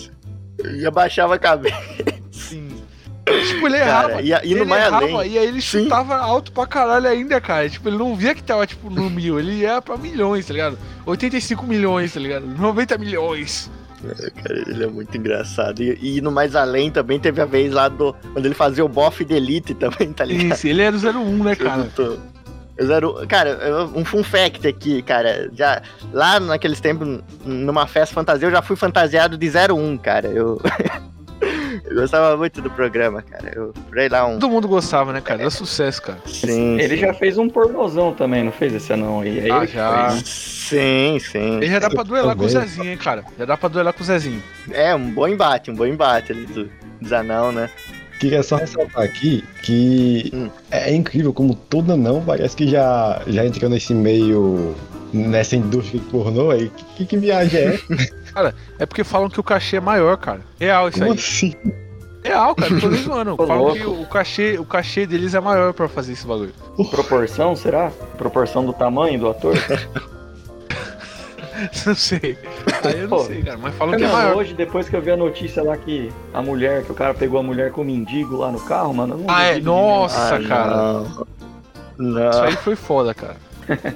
[0.75, 1.75] E abaixava a cabeça.
[2.32, 2.69] Sim.
[3.25, 4.10] Tipo, ele errava.
[4.10, 5.32] Cara, e, a- e ele mais errava, além.
[5.32, 5.84] e aí ele Sim.
[5.84, 7.69] chutava alto pra caralho ainda, cara.
[7.69, 9.39] Tipo, ele não via que tava, tipo, no mil.
[9.39, 10.77] Ele ia pra milhões, tá ligado?
[11.06, 12.45] 85 milhões, tá ligado?
[12.45, 13.71] 90 milhões.
[14.43, 15.82] Cara, ele é muito engraçado.
[15.82, 18.13] E, e no mais além também teve a vez lá do.
[18.34, 20.53] Quando ele fazia o bofe de elite também, tá ligado?
[20.56, 21.89] Isso, ele era o 01, né, cara?
[21.95, 22.17] Tô-
[22.77, 25.49] eu zero- Cara, um fun fact aqui, cara.
[25.53, 25.81] Já,
[26.12, 30.27] lá naqueles tempos, numa festa fantasia, eu já fui fantasiado de 01, cara.
[30.27, 30.59] Eu,
[31.86, 33.51] eu gostava muito do programa, cara.
[33.55, 34.39] Eu furei lá um.
[34.39, 35.41] Todo mundo gostava, né, cara?
[35.41, 36.19] Era sucesso, cara.
[36.25, 37.01] Sim, Ele sim.
[37.01, 39.47] já fez um pornozão também, não fez esse anão aí?
[39.47, 40.09] É Ah, já.
[40.12, 40.29] fez.
[40.29, 41.55] Sim, sim.
[41.57, 42.49] Ele já dá pra duelar com o.
[42.49, 43.23] Zezinho, hein, cara?
[43.38, 44.41] Já dá pra duelar com o Zezinho.
[44.71, 47.69] É, um bom embate, um bom embate ali do, dos anão, né?
[48.23, 50.49] Queria só ressaltar aqui que Hum.
[50.71, 54.73] é incrível como todo não parece que já, já entrou nesse meio,
[55.12, 56.71] nessa indústria de pornô aí.
[56.95, 58.55] Que, que viagem é essa?
[58.79, 60.39] É porque falam que o cachê é maior, cara.
[60.59, 61.17] Real isso Como aí.
[61.19, 61.53] assim?
[62.23, 62.79] Real, cara.
[62.79, 63.36] Tô nem zoando.
[63.36, 66.53] Falam que o cachê, o cachê deles é maior pra fazer esse bagulho.
[66.89, 67.91] Proporção, será?
[68.17, 69.53] Proporção do tamanho do ator?
[71.85, 72.37] Não sei.
[72.83, 73.23] Aí eu não Pô.
[73.25, 73.57] sei, cara.
[73.57, 74.35] Mas falam que é maior.
[74.37, 77.39] hoje, depois que eu vi a notícia lá que a mulher, que o cara pegou
[77.39, 79.59] a mulher com o mendigo lá no carro, mano, eu não Ah, é?
[79.59, 80.75] Nossa, Ah, cara.
[80.75, 81.27] Não.
[81.97, 82.29] Não.
[82.31, 83.37] Isso aí foi foda, cara.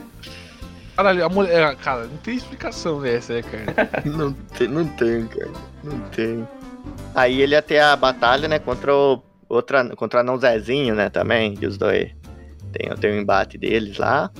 [0.95, 1.75] Caralho, a mulher.
[1.77, 3.89] Cara, não tem explicação dessa, né, cara?
[4.05, 5.51] Não tem, não tem, cara.
[5.83, 6.47] Não tem.
[7.13, 11.09] Aí ele ia ter a batalha, né, contra o outra, contra o Anão Zezinho, né,
[11.09, 12.09] também, que os dois
[12.71, 14.31] tem, tem um embate deles lá.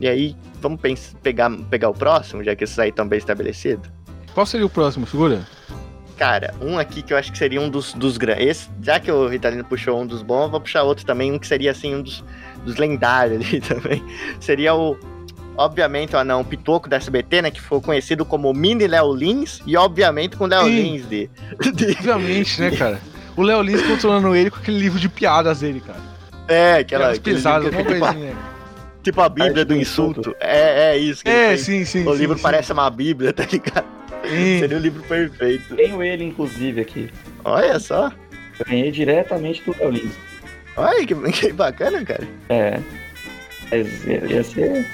[0.00, 3.88] E aí, vamos pens- pegar, pegar o próximo, já que esses aí estão bem estabelecidos?
[4.34, 5.46] Qual seria o próximo, figura?
[6.16, 8.70] Cara, um aqui que eu acho que seria um dos, dos grandes.
[8.82, 11.46] Já que o Ritalino puxou um dos bons, eu vou puxar outro também, um que
[11.46, 12.24] seria assim, um dos,
[12.64, 14.02] dos lendários ali também.
[14.40, 14.96] Seria o.
[15.56, 17.50] Obviamente, o anão Pitoco da SBT, né?
[17.50, 20.66] Que foi conhecido como Mini Léo Lins, e obviamente com o Léo.
[20.68, 21.28] Lins de,
[21.74, 23.00] de- Obviamente, né, cara?
[23.36, 25.98] O Léo Lins controlando ele com aquele livro de piadas dele, cara.
[26.48, 27.04] É, aquela.
[27.04, 28.36] Piadas pesadas, uma tipo, coisinha.
[29.04, 30.20] Tipo a Bíblia Arte do insulto.
[30.20, 30.36] insulto.
[30.40, 32.06] É, é isso que É, sim, sim.
[32.06, 32.42] O sim, livro sim.
[32.42, 33.84] parece uma Bíblia, tá ligado?
[34.28, 34.58] Sim.
[34.60, 35.76] Seria o livro perfeito.
[35.76, 37.10] Tenho ele, inclusive, aqui.
[37.44, 38.10] Olha só.
[38.66, 40.12] Ganhei diretamente do Léo Lins.
[40.76, 42.26] Olha que, que bacana, cara.
[42.48, 42.80] É.
[43.70, 44.86] Mas ia ia ser.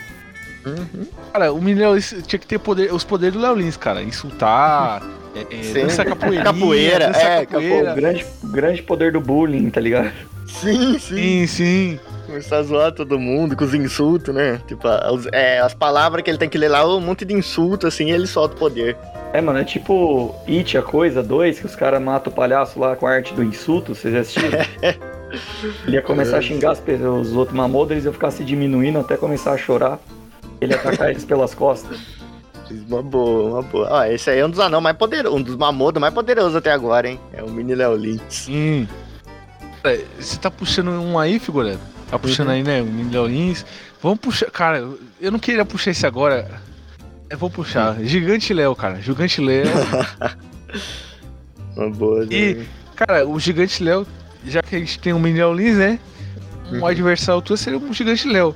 [0.66, 1.07] Uhum.
[1.33, 4.03] Cara, o Lins tinha que ter poder, os poderes do Léo Lins, cara.
[4.03, 5.03] Insultar,
[5.35, 5.73] é, é, Sim.
[5.75, 6.44] dançar capoeira.
[6.44, 7.94] Capoeira, é, O capoeira.
[7.94, 10.12] grande, o grande poder do bullying, tá ligado?
[10.46, 11.16] Sim, sim.
[11.16, 12.01] Sim, sim.
[12.31, 14.61] Começar a zoar todo mundo com os insultos, né?
[14.69, 17.88] Tipo, as, é, as palavras que ele tem que ler lá, um monte de insulto,
[17.88, 18.97] assim, e ele solta o poder.
[19.33, 22.95] É, mano, é tipo It, a coisa 2, que os caras matam o palhaço lá
[22.95, 24.61] com a arte do insulto, vocês já assistiram?
[25.85, 29.01] Ele ia começar a xingar as pessoas, os outros mamodos, eles iam ficar se diminuindo
[29.01, 29.99] até começar a chorar.
[30.61, 31.99] Ele ia atacar eles pelas costas.
[32.88, 33.88] Uma boa, uma boa.
[33.90, 36.71] Ó, esse aí é um dos anão mais poderosos, um dos mamodos mais poderosos até
[36.71, 37.19] agora, hein?
[37.33, 38.23] É o Mini Léo Lins.
[38.29, 38.88] Sim.
[39.83, 41.79] Cara, Você tá puxando um aí, figura?
[42.11, 42.53] Tá puxando Uhum.
[42.55, 42.83] aí, né?
[42.83, 43.64] O Lins.
[44.03, 44.51] Vamos puxar.
[44.51, 44.87] Cara,
[45.20, 46.61] eu não queria puxar esse agora.
[47.29, 47.96] Eu vou puxar.
[48.03, 49.01] Gigante Léo, cara.
[49.01, 49.66] Gigante Léo.
[51.77, 52.27] Uma boa.
[52.31, 52.66] E- né?
[52.96, 54.07] Cara, o Gigante Léo,
[54.44, 55.99] já que a gente tem o Mini Léo Lins, né?
[56.70, 56.87] Um Uhum.
[56.87, 58.55] adversário altura seria um Gigante Léo.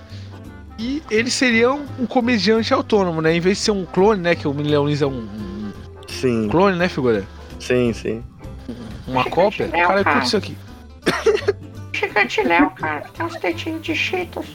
[0.79, 3.35] E ele seria um, um comediante autônomo, né?
[3.35, 4.35] Em vez de ser um clone, né?
[4.35, 5.73] Que o Léo Lins é um, um
[6.09, 7.25] Sim, clone, né, figura?
[7.61, 8.23] sim, sim.
[9.07, 9.69] Uma cópia.
[9.69, 10.57] Cara, curte isso aqui.
[11.95, 14.47] gigante Léo, cara, que tem uns tetinhos de cheetos.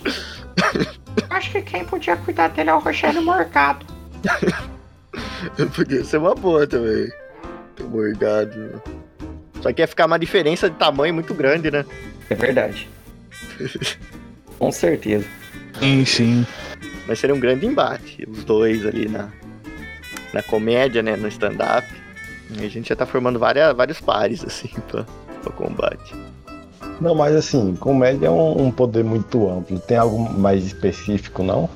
[1.29, 3.85] Acho que quem podia cuidar dele é o Rogério Morgado.
[5.75, 7.09] Podia ser uma boa também.
[7.89, 8.81] Morgado.
[9.61, 11.85] Só que ia ficar uma diferença de tamanho muito grande, né?
[12.29, 12.89] É verdade.
[14.59, 15.25] Com certeza.
[15.79, 16.47] Sim, sim.
[17.07, 18.27] Mas seria um grande embate.
[18.29, 19.29] Os dois ali na,
[20.33, 21.15] na comédia, né?
[21.15, 21.87] No stand-up.
[22.51, 25.05] E a gente já tá formando várias, vários pares, assim, pra,
[25.41, 26.13] pra combate.
[26.99, 29.79] Não, mas assim, comédia é um, um poder muito amplo.
[29.79, 31.69] Tem algo mais específico, não?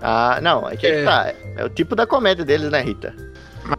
[0.00, 1.04] Ah, não, é que É.
[1.04, 1.32] tá.
[1.56, 3.14] É o tipo da comédia deles, né, Rita?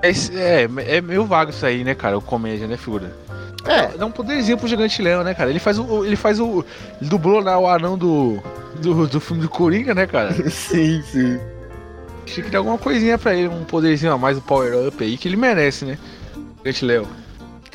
[0.04, 2.18] Mas é, é meio vago isso aí, né, cara?
[2.18, 3.12] O comédia, né, figura?
[3.66, 5.50] É, Dá um poderzinho pro Gigante Léo, né, cara?
[5.50, 6.06] Ele faz o.
[6.06, 6.64] Ele faz o.
[7.02, 8.42] Ele dublou lá o anão do.
[8.82, 10.32] Do, do filme do Coringa, né, cara?
[10.52, 11.40] sim, sim.
[12.26, 15.18] Tinha que dar alguma coisinha pra ele, um poderzinho a mais, um power up aí,
[15.18, 15.98] que ele merece, né?
[16.60, 17.08] Gigante Léo.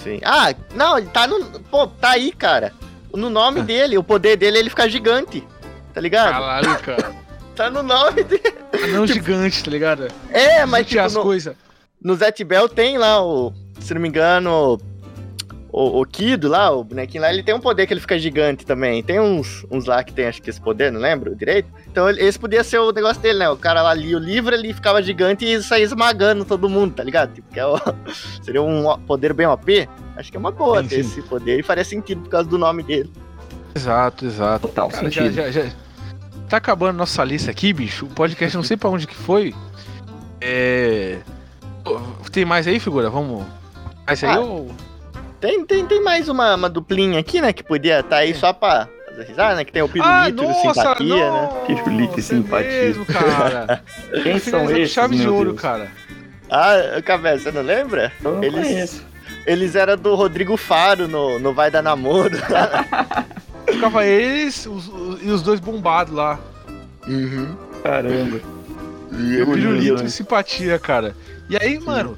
[0.02, 0.20] Sim.
[0.24, 1.44] Ah, não, ele tá no.
[1.60, 2.72] Pô, tá aí, cara.
[3.14, 3.64] No nome Ah.
[3.64, 5.46] dele, o poder dele é ele ficar gigante.
[5.92, 6.32] Tá ligado?
[6.32, 7.12] Caralho, cara.
[7.54, 8.54] Tá no nome dele.
[8.84, 10.08] Anão gigante, tá ligado?
[10.30, 11.54] É, mas Tinha tipo, as no, coisas.
[12.02, 13.52] no Zet Bell tem lá o.
[13.80, 14.80] Se não me engano.
[15.74, 18.66] O, o Kido lá, o bonequinho lá, ele tem um poder que ele fica gigante
[18.66, 19.02] também.
[19.02, 21.66] Tem uns, uns lá que tem, acho que esse poder, não lembro direito.
[21.90, 23.48] Então ele- esse podia ser o negócio dele, né?
[23.48, 27.02] O cara lá lia o livro, ele ficava gigante e saía esmagando todo mundo, tá
[27.02, 27.32] ligado?
[27.32, 27.78] Tipo, que é o-
[28.44, 29.88] seria um poder bem OP.
[30.14, 32.82] Acho que é uma boa ter esse poder e faria sentido por causa do nome
[32.82, 33.10] dele.
[33.74, 34.68] Exato, exato.
[34.68, 35.34] Total Cara, já, sentido.
[35.34, 35.70] já, já-
[36.50, 38.04] Tá acabando nossa lista aqui, bicho.
[38.04, 39.54] O podcast não sei pra onde que foi.
[40.38, 41.18] É.
[42.30, 43.08] Tem mais aí, figura?
[43.08, 43.42] Vamos.
[44.06, 44.70] Mais aí Ah, ou.
[45.42, 47.52] Tem, tem, tem mais uma, uma duplinha aqui, né?
[47.52, 49.64] Que podia estar aí só pra fazer risada, né?
[49.64, 51.48] Que tem o Pirulito e o Simpatia, né?
[51.66, 52.70] Pirulito e é simpatia.
[52.70, 53.82] mesmo, cara.
[54.22, 55.60] Quem são esses, Chave de meu ouro, Deus?
[55.60, 55.90] cara.
[56.48, 58.12] Ah, Cabé, você não lembra?
[58.24, 59.12] Eu não Eles- conheço.
[59.44, 62.36] Eles eram do Rodrigo Faro no, no Vai Dar Namoro.
[63.68, 66.38] Ficava eles os- os- e os dois bombados lá.
[67.08, 67.56] Uhum.
[67.82, 68.40] Caramba.
[69.18, 71.16] E o Pirulito e simpatia, cara.
[71.50, 72.16] E aí, mano,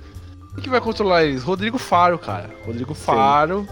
[0.55, 1.43] quem que vai controlar eles?
[1.43, 2.51] Rodrigo Faro, cara.
[2.65, 3.67] Rodrigo Faro.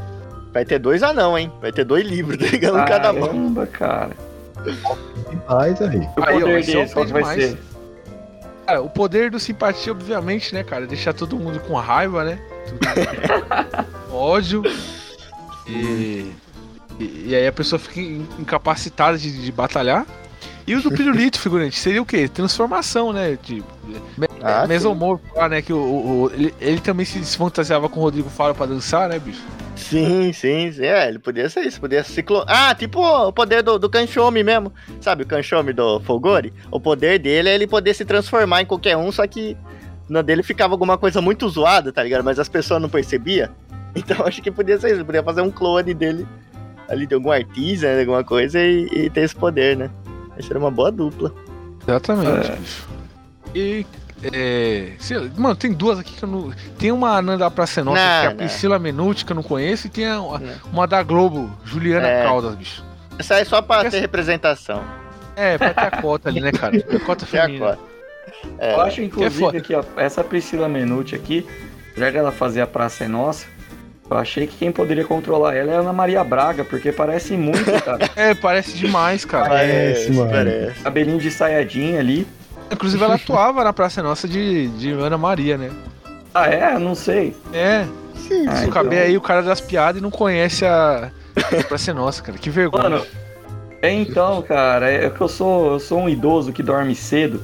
[0.53, 1.51] Vai ter dois anão, hein?
[1.61, 2.77] Vai ter dois livros, tá ligado?
[2.79, 3.27] Um cada mão.
[3.29, 4.11] Caramba, cara.
[5.31, 5.99] Demais aí.
[6.16, 7.59] O Aí, ó, poder esse é vai ser?
[8.66, 10.87] Cara, o poder do simpatia, obviamente, né, cara?
[10.87, 12.38] Deixar todo mundo com raiva, né?
[12.68, 12.79] Tudo-
[14.14, 14.62] ódio.
[15.66, 16.33] E,
[17.01, 20.07] e, e aí a pessoa fica in- incapacitada de, de batalhar.
[20.66, 22.29] E o do pirulito, figurante, seria o quê?
[22.29, 23.37] Transformação, né?
[23.42, 23.64] De,
[24.42, 25.62] Ah, mesomorfo lá, né?
[25.62, 29.09] Que o, o- o- ele, ele também se fantasiava com o Rodrigo Faro pra dançar,
[29.09, 29.42] né, bicho?
[29.76, 30.85] Sim, sim, sim.
[30.85, 32.44] É, ele podia ser isso, podia ser ciclo...
[32.46, 34.72] Ah, tipo o poder do, do Kanchomi mesmo.
[35.00, 36.52] Sabe o Kanchomi do Fogori?
[36.70, 39.57] O poder dele é ele poder se transformar em qualquer um, só que
[40.09, 42.22] no dele ficava alguma coisa muito zoada, tá ligado?
[42.24, 43.48] Mas as pessoas não percebiam.
[43.94, 46.26] Então acho que podia ser isso, podia fazer um clone dele
[46.88, 49.90] ali de algum artista, né, de alguma coisa e, e ter esse poder, né?
[50.38, 51.31] Que era uma boa dupla.
[51.87, 52.57] Exatamente, É.
[52.57, 52.88] bicho.
[53.55, 53.87] E.
[54.32, 54.92] É,
[55.37, 56.52] mano, tem duas aqui que eu não.
[56.78, 58.37] Tem uma Anã da Praça Nossa, Não, que é a não.
[58.37, 60.20] Priscila Menuti, que eu não conheço, e tem a-
[60.72, 62.22] uma, da Globo, Juliana É.
[62.24, 62.85] Caldas, bicho.
[63.18, 64.82] Isso aí é só pra Essa- ter representação.
[65.35, 66.76] É, pra ter a cota ali, né, cara?
[66.94, 67.64] A cota Que é feminina.
[67.72, 67.78] agora.
[68.58, 71.46] É, Eu acho, inclusive, que ó, essa Priscila Menuti aqui,
[71.90, 73.46] apesar dela fazer a Praça é Nossa,
[74.11, 77.64] eu achei que quem poderia controlar ela é a Ana Maria Braga, porque parece muito,
[77.82, 78.08] cara.
[78.14, 79.48] É, parece demais, cara.
[79.48, 79.72] parece,
[80.06, 80.30] Parece, mano.
[80.30, 80.80] parece.
[80.82, 82.26] Cabelinho de saiadinha ali.
[82.72, 85.70] Inclusive, ela atuava na Praça Nossa de, de Ana Maria, né?
[86.35, 86.78] Ah, é?
[86.78, 87.37] Não sei.
[87.52, 91.11] É, Sim, Ah, se então- caber aí o cara das piadas e não conhece a
[91.68, 92.38] Praça Nossa, cara.
[92.38, 92.85] Que vergonha.
[92.88, 93.06] Mano,
[93.82, 97.42] é então, cara, é que eu sou, eu sou um idoso que dorme cedo.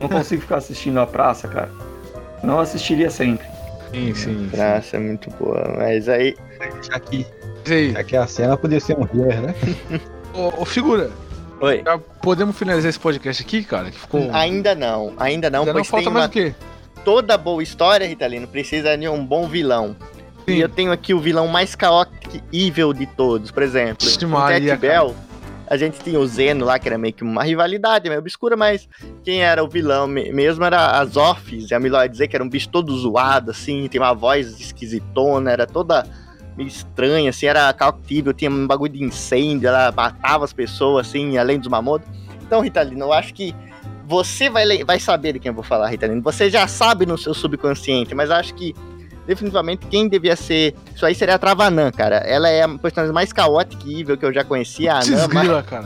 [0.00, 1.70] Não consigo ficar assistindo a praça, cara.
[2.42, 3.46] Não assistiria sempre.
[3.92, 4.48] sim, sim.
[4.50, 6.36] Praça é muito boa, mas aí.
[6.84, 9.54] Já que a cena podia ser um River, né?
[10.34, 11.10] ô, ô, figura,
[11.60, 11.82] Oi.
[11.84, 13.90] já podemos finalizar esse podcast aqui, cara?
[13.90, 14.28] Que ficou.
[14.32, 16.54] Ainda não, ainda não, Ainda não falta mais uma o quê?
[17.04, 19.96] toda boa história, Ritalino, precisa de um bom vilão.
[20.46, 20.54] Sim.
[20.54, 23.50] E eu tenho aqui o vilão mais caótico e evil de todos.
[23.50, 25.14] Por exemplo, Maria, Bell,
[25.66, 28.88] a gente tinha o Zeno lá, que era meio que uma rivalidade meio obscura, mas
[29.24, 31.16] quem era o vilão me- mesmo era as
[31.72, 35.50] a Miló ia dizer que era um bicho todo zoado, assim, tem uma voz esquisitona,
[35.50, 36.06] era toda
[36.58, 41.38] meio estranha, assim, era caótico, tinha um bagulho de incêndio, ela matava as pessoas, assim,
[41.38, 42.06] além dos mamodos.
[42.42, 43.54] Então, Ritalino, eu acho que
[44.04, 46.20] você vai, vai saber de quem eu vou falar, Ritalino.
[46.22, 48.74] Você já sabe no seu subconsciente, mas acho que
[49.24, 50.74] definitivamente quem devia ser.
[50.94, 52.16] Isso aí seria a Travanã, cara.
[52.16, 54.94] Ela é a personagem mais caótica e evil que eu já conhecia.
[54.94, 55.84] A Anã, mas, cara.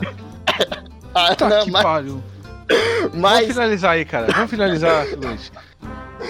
[1.13, 2.23] a Tá Anã, que mas, pariu.
[3.01, 4.27] Vamos mas finalizar aí, cara.
[4.31, 5.51] Vamos finalizar, figurante.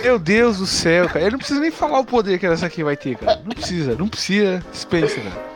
[0.01, 1.25] Meu Deus do céu, cara.
[1.25, 3.41] Eu não preciso nem falar o poder que essa aqui vai ter, cara.
[3.43, 4.63] Não precisa, não precisa.
[4.71, 5.53] Dispensa, cara.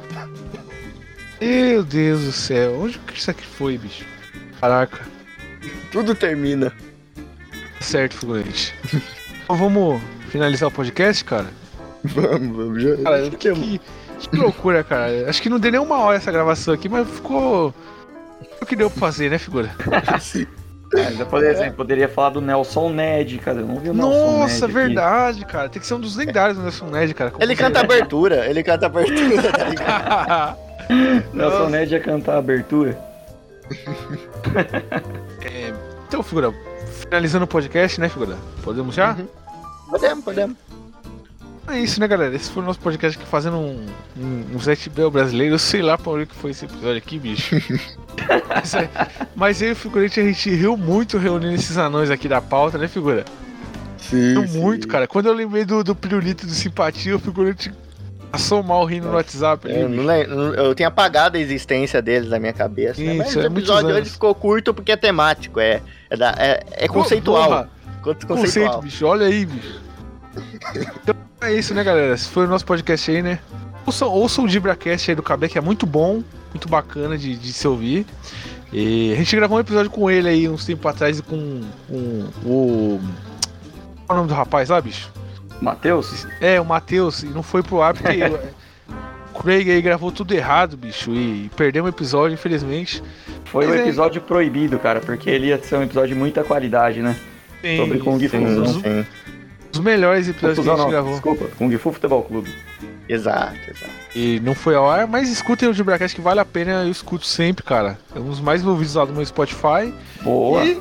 [1.41, 4.03] Meu Deus do céu, onde que isso aqui foi, bicho?
[4.59, 4.99] Caraca,
[5.91, 6.71] Tudo termina.
[6.71, 8.73] tá certo, figurante.
[9.43, 11.47] então vamos finalizar o podcast, cara?
[12.03, 12.81] Vamos, vamos.
[12.81, 13.81] Já, Cara, que, que,
[14.29, 15.29] que loucura, cara.
[15.29, 17.73] Acho que não deu nem uma hora essa gravação aqui, mas ficou.
[18.61, 19.69] O que deu pra fazer, né, figura?
[20.95, 23.59] É, ainda poderia, assim, poderia falar do Nelson Ned, cara.
[23.59, 24.73] Eu não vi o Nelson Nossa, Ned aqui.
[24.73, 25.69] verdade, cara.
[25.69, 27.33] Tem que ser um dos lendários do Nelson Ned, cara.
[27.39, 30.57] Ele canta abertura, ele canta abertura, tá ligado?
[31.33, 31.69] Nelson Nossa.
[31.69, 32.97] Ned ia cantar a abertura.
[36.07, 36.53] Então, figura,
[37.01, 38.37] finalizando o podcast, né, figura?
[38.63, 39.11] Podemos já?
[39.11, 39.27] Uhum.
[39.89, 40.57] Podemos, podemos.
[41.69, 42.33] É isso, né, galera?
[42.35, 43.85] Esse foi o nosso podcast aqui fazendo um,
[44.17, 45.55] um, um Zé Bel brasileiro.
[45.55, 47.55] Eu sei lá pra onde que foi esse episódio aqui, bicho.
[48.47, 48.89] mas, é-
[49.35, 52.77] mas eu e o figurante a gente riu muito reunindo esses anões aqui da pauta,
[52.77, 53.25] né, figura?
[53.97, 54.39] Sim.
[54.39, 55.07] Riu muito, cara.
[55.07, 57.69] Quando eu lembrei do, do pirulito do simpatia, o figurante
[58.31, 59.67] passou mal rindo no WhatsApp.
[59.69, 59.81] ali,
[60.55, 63.01] Eu, tinha apagado a existência deles da minha cabeça.
[63.01, 63.13] né?
[63.13, 66.33] Mas Isso, o é muitos episódio hoje ficou curto porque é temático, é, é, da-
[66.37, 67.49] é- é conceitual.
[67.49, 67.69] Porra,
[68.01, 68.81] Con- Conceito, conceitual.
[68.81, 69.05] bicho.
[69.05, 69.81] Olha aí, bicho.
[71.41, 72.13] É isso, né, galera?
[72.13, 73.39] Esse foi o nosso podcast aí, né?
[73.85, 77.53] Ouçam, ouçam o DibraCast aí do Cabé, que é muito bom, muito bacana de, de
[77.53, 78.05] se ouvir.
[78.73, 82.99] E a gente gravou um episódio com ele aí uns tempos atrás com, com o.
[84.05, 85.11] Qual é o nome do rapaz lá, bicho?
[85.61, 86.27] Matheus?
[86.41, 88.19] É, o Matheus, e não foi pro ar porque
[89.33, 93.01] o Craig aí gravou tudo errado, bicho, e perdeu um episódio, infelizmente.
[93.45, 97.01] Foi Mas é- episódio proibido, cara, porque ele ia ser um episódio de muita qualidade,
[97.01, 97.15] né?
[97.77, 98.37] Sobre Kung Fu.
[99.77, 99.77] Sim, Fusão.
[99.77, 99.79] sim.
[99.79, 101.11] Os melhores episódios que a Confusão gente não, gravou.
[101.13, 101.45] desculpa.
[101.57, 102.53] Kung Fu Futebol Clube.
[103.09, 103.91] Exato, exato.
[104.15, 107.25] E não foi ao ar, mas escutem o Dibracast que vale a pena, eu escuto
[107.25, 107.97] sempre, cara.
[108.15, 109.93] É um dos mais ouvidos lá do meu Spotify.
[110.21, 110.63] Boa.
[110.65, 110.79] E.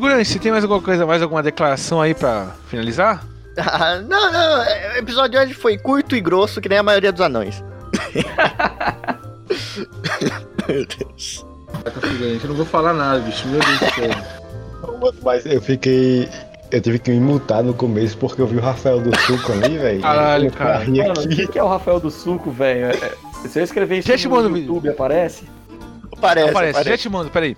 [0.00, 3.24] Grande, você tem mais alguma coisa, mais alguma declaração aí pra finalizar?
[3.58, 6.82] Ah, não, não, é, o episódio de hoje foi curto e grosso, que nem a
[6.82, 7.62] maioria dos anões.
[10.68, 11.44] Meu Deus.
[12.42, 13.46] Eu não vou falar nada, bicho.
[13.48, 15.12] Meu Deus do céu.
[15.22, 16.28] Mas eu fiquei.
[16.70, 19.76] Eu tive que me mutar no começo porque eu vi o Rafael do Suco ali,
[19.76, 20.00] velho.
[20.00, 20.78] Caralho, Eu cara.
[20.88, 22.86] Mano, o que que é o Rafael do Suco, velho?
[22.86, 22.90] É-
[23.44, 25.44] é- Se eu escrever isso Já te no mando o YouTube, aparece?
[26.20, 26.90] Parece, Aparece, parece.
[26.90, 27.56] já te mando, peraí.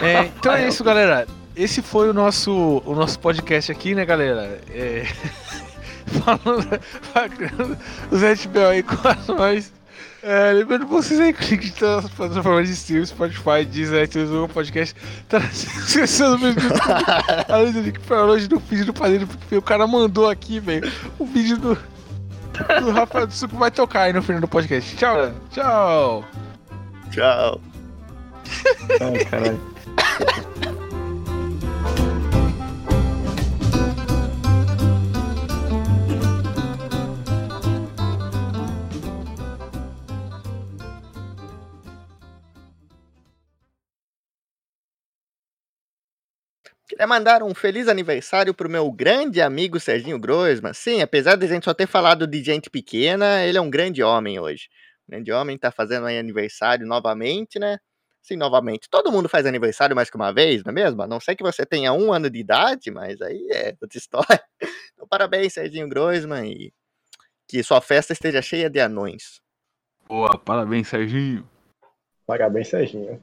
[0.00, 1.26] É, então é isso, galera.
[1.56, 4.60] Esse foi o nosso, o nosso podcast aqui, né, galera?
[4.70, 5.04] É...
[6.06, 6.80] Falando,
[7.36, 7.76] criando
[8.10, 8.94] o Zé Bel aí com
[9.34, 9.72] nós.
[10.26, 14.48] É, lembrando vocês aí, clique em todas as plataformas de stream, Spotify, Deezer, iTunes, Google
[14.48, 14.96] Podcast.
[15.28, 17.04] Tá na descrição do vídeo do YouTube.
[17.46, 20.90] Além do link pra hoje no vídeo do Padrinho, porque o cara mandou aqui, velho,
[21.18, 24.96] o vídeo do, do Rafael do Suco vai tocar aí no final do podcast.
[24.96, 26.24] Tchau, tchau.
[27.10, 27.60] Tchau.
[29.02, 29.60] Ai, caralho.
[46.86, 50.74] Queria mandar um feliz aniversário pro meu grande amigo Serginho Groisman.
[50.74, 54.02] Sim, apesar de a gente só ter falado de gente pequena, ele é um grande
[54.02, 54.68] homem hoje.
[55.08, 57.78] Um grande homem, tá fazendo aí aniversário novamente, né?
[58.20, 58.88] Sim, novamente.
[58.90, 61.02] Todo mundo faz aniversário mais que uma vez, não é mesmo?
[61.02, 64.42] A não ser que você tenha um ano de idade, mas aí é outra história.
[64.92, 66.72] Então, parabéns, Serginho Groisman, e
[67.48, 69.40] que sua festa esteja cheia de anões.
[70.06, 71.48] Boa, parabéns, Serginho.
[72.26, 73.22] Parabéns, Serginho.